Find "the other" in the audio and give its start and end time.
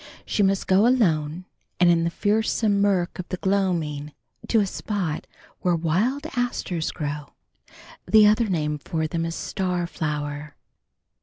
8.07-8.47